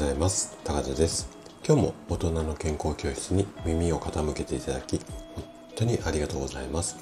[0.00, 0.56] ございます。
[0.64, 1.28] 高田です。
[1.62, 4.98] 今日も大人の健康教室に耳を傾けていただき
[5.34, 5.44] 本
[5.76, 6.96] 当にありがとうございます。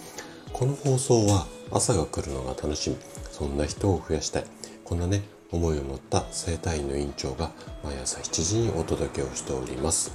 [0.52, 2.96] この放送は朝が来るのが楽しみ。
[3.30, 4.44] そんな人を増やしたい。
[4.82, 5.22] こんなね
[5.52, 7.52] 思いを持った生体院の院長が
[7.84, 10.10] 毎朝7時にお届けをしております。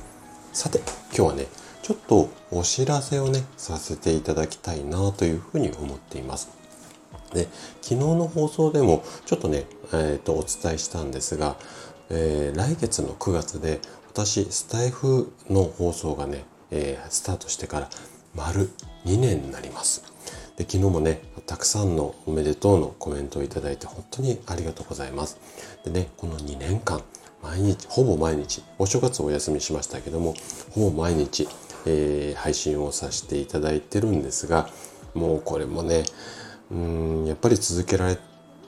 [0.51, 0.79] さて
[1.15, 1.47] 今日はね
[1.83, 6.63] ちょっとお知らせをねさせていただきたいなというふうに思っています。
[7.33, 7.47] で
[7.81, 11.55] 昨日の放送でもちょっとね、えーと、お伝えしたんですが、
[12.15, 17.89] えー、来月の9月で私スタイフの放送がね、えー、スタートしてから
[18.35, 18.69] 丸
[19.05, 20.03] 2年になります。
[20.55, 25.39] で昨日もねたくさんのおめでとうのコメントをいいて本当にありがとうございます。
[25.83, 27.01] でねこの2年間
[27.41, 30.35] 毎日ほぼ毎日お正月お休みしましたけども
[30.71, 31.47] ほぼ毎日、
[31.87, 34.69] えー、配信をさせていただいてるんですが
[35.15, 36.03] もうこれもね
[36.71, 38.17] うんやっぱり続けられ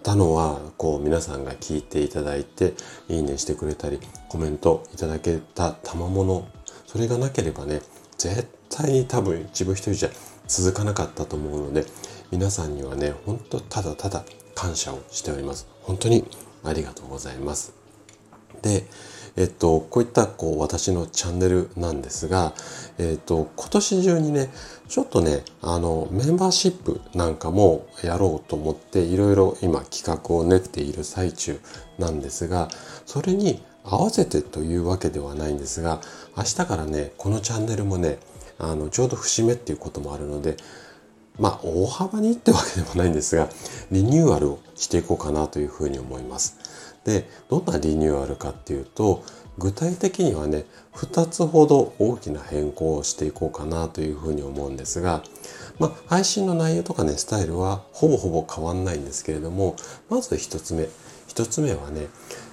[0.06, 2.76] たのはこう皆さんが聞いていただいて
[3.10, 6.48] いいねしてくれたりコメントいただけた賜物。
[6.86, 7.82] それがなければね
[8.16, 10.10] 絶対に多分自分一人じゃ
[10.48, 11.86] 続かなかったと思うので
[12.32, 15.68] 皆さんにはねほんとただただ感謝をしております。
[15.82, 16.24] 本当に
[16.64, 17.74] ありがとうございます。
[18.62, 18.86] で
[19.38, 22.54] えっと、こういったこう私のチャンネルなんですが、
[22.98, 24.50] えっと、今年中にね、
[24.88, 31.60] ちょっとね、あの、メンバーシップなんかもやろうと思って、いろいろ今企画を練っている最中
[32.00, 32.70] なんですが、
[33.06, 36.02] それに合わせてというわけではないんですが、
[36.38, 38.20] 明日からね、このチャンネルもね、
[38.58, 40.56] あの、ちょうど節目っていうこともあるので、
[41.38, 43.50] まあ、大幅にってわけでもないんですが、
[43.92, 46.58] リニューアルをしていこうかなというふうに思います。
[47.06, 49.24] でどんなリニューアルかっていうと
[49.58, 55.24] 具体的にはね2つほど大きな変更をしていこうかなというふうに思うんですが、
[55.80, 59.76] まあ、配信の内容とかねスタイルはほぼほぼ変わんないんですけれども
[60.10, 60.90] まず1つ目
[61.28, 62.08] 1つ目はね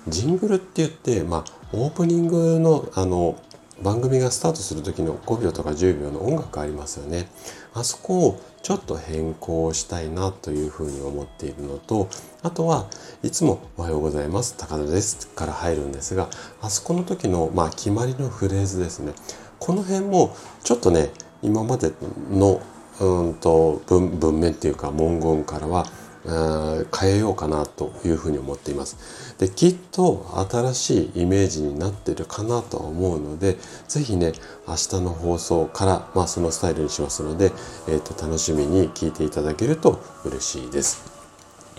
[0.06, 3.36] ジングルって言って、まあ、オープニングのあの
[3.82, 7.26] 番組がスタートする時の5秒とか10秒の音楽ありますよね。
[7.74, 12.08] あそこをちょっと変更したいなというふうに思っているのと、
[12.42, 12.88] あとは
[13.22, 16.28] いつもおはようございます、高田ですから入るんですが、
[16.60, 19.14] あそこの時のまあ決まりのフレーズですね。
[19.58, 21.10] この辺もちょっとね、
[21.42, 21.92] 今まで
[22.30, 22.60] の
[23.00, 25.86] うんと文文面っていうか文言からは
[26.24, 29.36] 変えようかなというふうに思っています。
[29.38, 33.56] できっと新しいイメージになってるかなとは思うので
[33.88, 34.32] 是非ね
[34.68, 37.50] 明日の放送から、まあ、そのスタイルにしますので、
[37.88, 41.02] えーと、楽しみに聞いていただけると嬉しいです。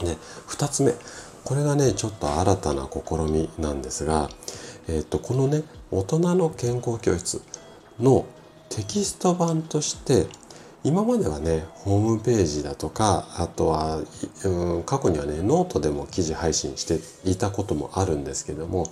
[0.02, 0.18] で
[0.48, 0.94] 2つ目
[1.46, 4.30] これがねちょっと新たな試みなんですが、
[4.88, 7.42] えーとこのね大人の健康教室
[8.00, 8.26] の
[8.70, 10.26] テキスト版として
[10.84, 14.02] 今まではねホームページだとかあとは、
[14.44, 17.00] うん、過去にはねノートでも記事配信して
[17.30, 18.90] いたこともあるんですけども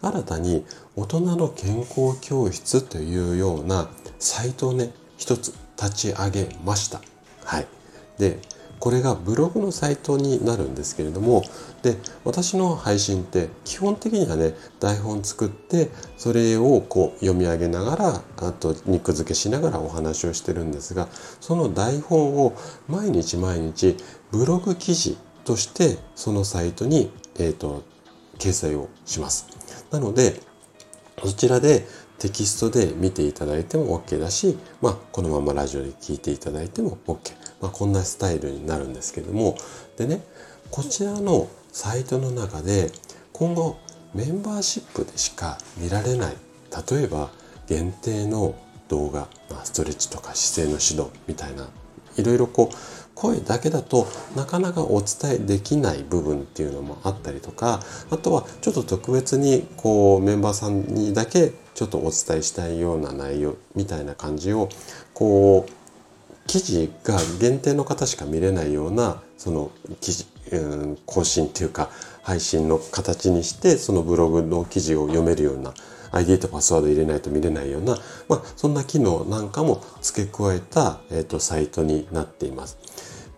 [0.00, 0.64] 新たに
[0.96, 3.88] 大人の健康教室というような
[4.18, 7.00] サイトをね一つ立ち上げました。
[7.44, 7.66] はい、
[8.18, 8.38] で
[8.84, 11.42] これがブログのサイトになるんですけれども
[11.82, 21.08] で私の配信って基本的にはね台本作ってそれをこう読み上げながらあと肉付けしながらお話をしてるんですが
[21.40, 22.54] その台本を
[22.86, 23.96] 毎日毎日
[24.30, 27.84] ブログ記事としてそのサイトに、えーと、
[28.36, 29.46] 掲載をします。
[29.92, 30.42] なので
[31.22, 31.86] そちらで
[32.18, 37.44] テキストで見ていただいても OK だし、まあ、このままラジオで聞いていただいても OK。
[37.64, 39.56] まあ、こんなスタイルになるんですけども
[39.96, 40.22] でね
[40.70, 42.90] こちらのサイトの中で
[43.32, 43.78] 今後
[44.14, 46.36] メンバーシップでしか見られない
[46.90, 47.30] 例えば
[47.66, 48.54] 限定の
[48.88, 51.68] 動画、まあ、ストレッチとか姿勢の指導みたいな
[52.18, 52.76] いろいろこう
[53.14, 57.80] 声だけだとなかなかお伝えできない部分っていうのもあったりとか
[58.10, 64.68] あとはちょっと特別にこうメンバーさんにだけちょっとお伝えしたいような内容みたいな感じを
[65.12, 65.84] こう
[66.46, 71.90] 記事が限定の方しか見れないようなその記事、うん、更新っていうか
[72.22, 75.74] 配信の形にしてそのブログの記事を読めるような
[76.12, 77.98] ID とパスワード入れないと見れないような、
[78.28, 82.78] まあ、そんな機能なんかも付け加えた、えっと、サイトになっています。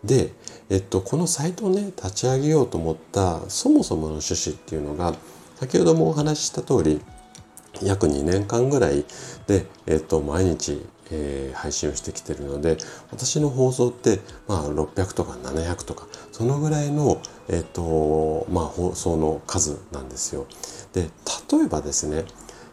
[0.05, 0.33] で、
[0.71, 5.15] えっと、このサイトをね立ち上げようと思ったそもそもの趣旨っていうのが
[5.57, 7.01] 先ほどもお話しした通り
[7.83, 9.05] 約2年間ぐらい
[9.47, 12.79] で、えっと、毎日えー、配信をしてきてるので
[13.11, 20.47] 私の放送って、まあ、600とか700とかそのぐらいの、えーとまあ、放送の数なんですよ。
[20.93, 21.09] で
[21.53, 22.25] 例えばですね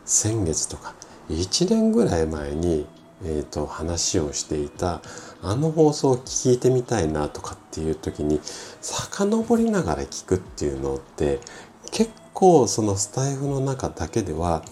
[0.06, 0.96] 先月とか
[1.30, 2.86] 1年ぐらい前に、
[3.26, 5.02] えーと、話をしていた
[5.42, 8.40] あの放送を聞いてみたいなとかっていう時に
[8.82, 11.40] 遡りながら聞くっていうのって
[11.92, 14.64] 結構そのスタイフの中だけでは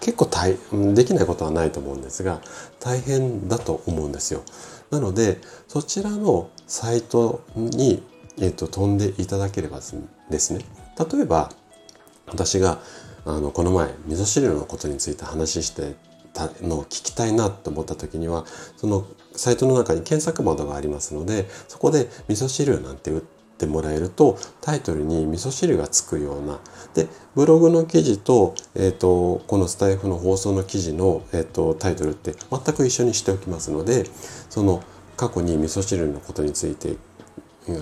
[0.00, 0.56] 結構大
[0.94, 2.40] できないことはないと思うんですが
[2.80, 4.42] 大変だと思うんですよ。
[4.90, 8.02] なのでそちらのサイトに、
[8.38, 9.80] えーと、飛んでいただければ
[10.30, 10.60] ですね
[11.12, 11.50] 例えば
[12.26, 12.78] 私が
[13.24, 15.96] あのこの前味噌汁のことについて話して
[16.36, 18.44] たのを聞きたいなと思った時には
[18.76, 26.60] そのサイトの中に検索窓がありますのでそこで味噌汁なんて打ってもらえるとタイトルに味噌汁がつくような。
[26.94, 34.04] でブログの記事と,、えーと、このスタイフの放送の記事の、えーと、タイトルって全く一緒にしておきますので
[34.48, 34.82] その
[35.16, 36.96] 過去に味噌汁のことについて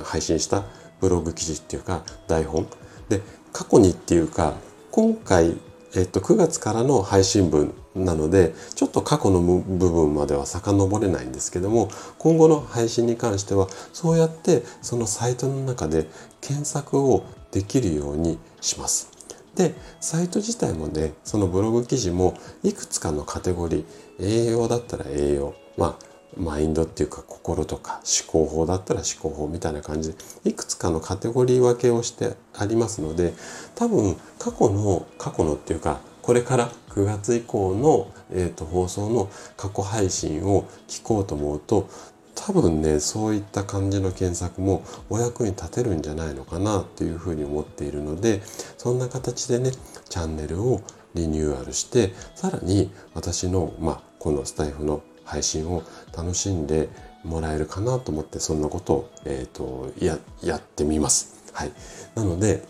[0.05, 0.65] 配信した
[1.01, 2.67] ブログ記事っていうか台本。
[3.09, 3.21] で
[3.53, 4.55] 過去にっていうか
[4.91, 5.57] 今回、
[5.95, 11.89] えっと、9月からの配信分なのでちょっと過去の部分までは遡れないんですけども
[12.19, 16.09] 今後の配信に関してはそうやってそのサイトの中で
[16.41, 19.15] 検索をできるようにします。
[19.55, 33.35] でサイト自体もねそのブログ記事もいくつかのカテゴリー栄養だったら栄養まあマインドっていうか心とか思考法だったら思考法みたいな感じでいくつかのカテゴリー分けをしてありますので
[33.77, 41.89] 多分過去の過去のっていうかこれから9月以降の、えーと、放送の過去配信を聞こうと思うと
[42.35, 48.43] 多分ねそういった感じの検索もお役に立てるんじゃないのかなというふうに思っているので
[48.79, 49.71] そんな形でね
[50.09, 50.83] チャンネルを
[51.15, 55.83] リニューアルしてさらに私の、まあ、このスタイフの配信を
[56.17, 56.89] 楽しんで
[57.25, 61.35] もらえるかなと思ってそんなことを、えーと、ややってみます。
[61.53, 61.73] はい、
[62.15, 62.65] なので、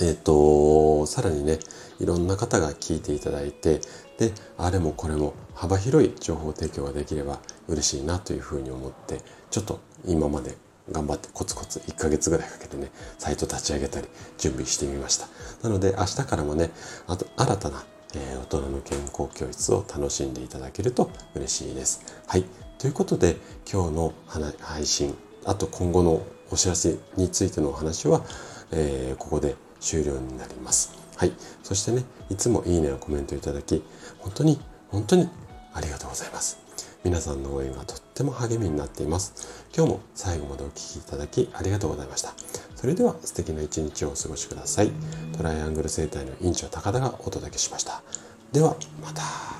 [0.00, 1.58] えーと、さらにね
[1.98, 3.80] いろんな方が聞いていただいて
[4.18, 9.20] であれもこれも幅広い情報提供ができれば嬉しいなというふうに思って
[9.50, 10.56] ちょっと今まで
[10.90, 14.08] 頑張ってコツコツ1ヶ月ぐらいかけてねサイト立ち上げたり
[14.38, 15.26] 準備してみました
[15.62, 16.70] なので明日からもね
[17.06, 17.84] あと新たな
[18.14, 22.02] えー、大人の健康教室を楽しんでいただけると嬉しいです。
[22.26, 22.44] はい。
[22.78, 23.36] ということで、
[23.70, 24.14] 今日の
[24.60, 25.14] 配信、
[25.44, 28.22] あと今後のお知らせについてのお話は、
[28.72, 29.56] えー、ここで
[29.86, 30.92] 終了になります。
[31.16, 31.32] はい。
[31.62, 33.84] そしてね、いつもいいねをコメントいただき、
[34.18, 35.28] 本当に、本当に
[35.72, 36.58] ありがとうございます。
[37.04, 39.64] 皆さんの応援がとっても励みになっています。
[39.74, 42.34] 今日も最後までお聴きいただきありがとうございました。
[42.74, 44.90] それでは素敵な一日をお過ごしください。
[45.36, 48.02] トライアングル生態の院長高田がお届けしました。
[48.52, 49.55] ではまた。